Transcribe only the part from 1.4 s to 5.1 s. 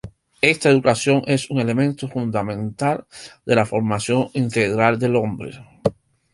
un elemento fundamental de la formación integral